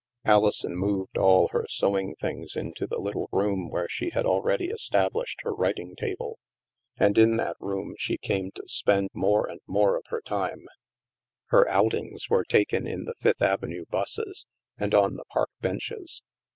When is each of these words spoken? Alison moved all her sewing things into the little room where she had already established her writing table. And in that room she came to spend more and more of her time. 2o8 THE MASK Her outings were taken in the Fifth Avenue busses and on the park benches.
Alison 0.25 0.75
moved 0.75 1.15
all 1.15 1.49
her 1.49 1.67
sewing 1.69 2.15
things 2.15 2.55
into 2.55 2.87
the 2.87 2.97
little 2.97 3.29
room 3.31 3.69
where 3.69 3.87
she 3.87 4.09
had 4.09 4.25
already 4.25 4.69
established 4.71 5.37
her 5.43 5.53
writing 5.53 5.95
table. 5.95 6.39
And 6.97 7.19
in 7.19 7.37
that 7.37 7.55
room 7.59 7.93
she 7.99 8.17
came 8.17 8.49
to 8.55 8.63
spend 8.65 9.11
more 9.13 9.45
and 9.47 9.59
more 9.67 9.95
of 9.95 10.05
her 10.07 10.21
time. 10.25 10.61
2o8 10.61 10.63
THE 10.63 10.65
MASK 10.65 10.69
Her 11.49 11.69
outings 11.69 12.29
were 12.31 12.43
taken 12.43 12.87
in 12.87 13.03
the 13.05 13.13
Fifth 13.19 13.43
Avenue 13.43 13.85
busses 13.91 14.47
and 14.75 14.95
on 14.95 15.17
the 15.17 15.25
park 15.25 15.51
benches. 15.61 16.23